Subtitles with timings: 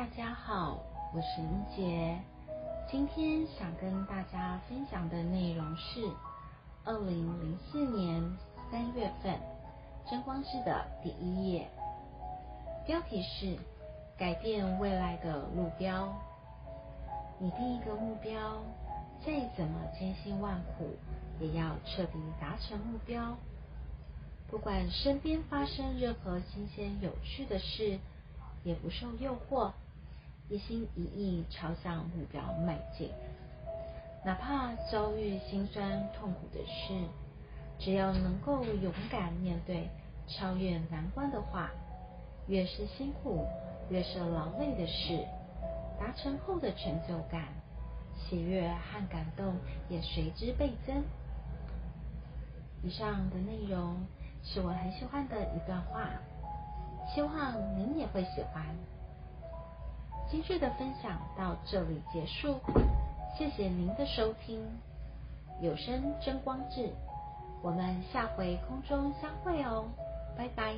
[0.00, 0.80] 大家好，
[1.12, 2.18] 我是英杰。
[2.90, 6.10] 今天想跟大家分享的内容是
[6.84, 8.24] 二零零四年
[8.70, 9.38] 三月份
[10.08, 11.68] 真光志的第一页，
[12.86, 13.58] 标题是
[14.16, 16.10] “改变未来的路标”。
[17.38, 18.56] 拟定一个目标，
[19.22, 20.96] 再怎么艰辛万苦，
[21.40, 23.36] 也要彻底达成目标。
[24.50, 27.98] 不管身边发生任何新鲜有趣的事，
[28.64, 29.72] 也不受诱惑，
[30.50, 33.08] 一心一意朝向目标迈进。
[34.24, 36.92] 哪怕遭遇心酸痛苦的事，
[37.78, 39.88] 只要能够勇敢面对、
[40.26, 41.70] 超越难关的话，
[42.48, 43.46] 越是辛苦、
[43.88, 45.24] 越是劳累的事，
[45.98, 47.44] 达成后的成就感、
[48.18, 49.54] 喜悦和感动
[49.88, 51.02] 也随之倍增。
[52.82, 53.96] 以上的内容。
[54.42, 56.08] 是我很喜欢的一段话，
[57.14, 58.64] 希望您也会喜欢。
[60.30, 62.60] 今日的分享到这里结束，
[63.36, 64.64] 谢谢您的收听。
[65.60, 66.88] 有声真光志，
[67.62, 69.86] 我们下回空中相会哦，
[70.38, 70.76] 拜拜。